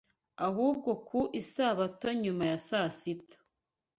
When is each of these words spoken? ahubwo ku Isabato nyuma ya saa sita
ahubwo 0.47 0.89
ku 1.07 1.19
Isabato 1.41 2.07
nyuma 2.23 2.43
ya 2.51 2.57
saa 2.67 2.89
sita 2.99 3.37